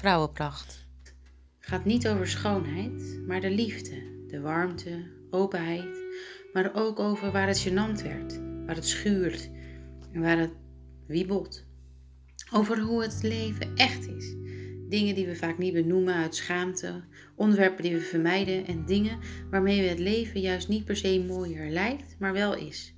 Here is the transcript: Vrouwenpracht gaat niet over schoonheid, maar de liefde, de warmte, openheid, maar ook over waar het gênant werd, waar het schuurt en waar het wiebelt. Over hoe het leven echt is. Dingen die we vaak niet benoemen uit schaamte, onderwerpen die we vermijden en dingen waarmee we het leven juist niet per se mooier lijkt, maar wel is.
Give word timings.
Vrouwenpracht 0.00 0.86
gaat 1.58 1.84
niet 1.84 2.08
over 2.08 2.28
schoonheid, 2.28 3.20
maar 3.26 3.40
de 3.40 3.50
liefde, 3.50 4.24
de 4.26 4.40
warmte, 4.40 5.10
openheid, 5.30 6.02
maar 6.52 6.70
ook 6.74 6.98
over 6.98 7.32
waar 7.32 7.46
het 7.46 7.68
gênant 7.68 8.02
werd, 8.02 8.40
waar 8.66 8.74
het 8.74 8.86
schuurt 8.86 9.50
en 10.12 10.20
waar 10.20 10.38
het 10.38 10.52
wiebelt. 11.06 11.64
Over 12.52 12.80
hoe 12.80 13.02
het 13.02 13.18
leven 13.22 13.76
echt 13.76 14.08
is. 14.08 14.34
Dingen 14.88 15.14
die 15.14 15.26
we 15.26 15.36
vaak 15.36 15.58
niet 15.58 15.72
benoemen 15.72 16.14
uit 16.14 16.34
schaamte, 16.34 17.04
onderwerpen 17.36 17.82
die 17.82 17.94
we 17.94 18.00
vermijden 18.00 18.66
en 18.66 18.84
dingen 18.84 19.18
waarmee 19.50 19.80
we 19.80 19.88
het 19.88 19.98
leven 19.98 20.40
juist 20.40 20.68
niet 20.68 20.84
per 20.84 20.96
se 20.96 21.24
mooier 21.28 21.70
lijkt, 21.70 22.16
maar 22.18 22.32
wel 22.32 22.56
is. 22.56 22.94